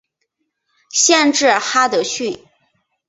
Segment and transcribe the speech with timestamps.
[0.89, 2.43] 县治哈得逊。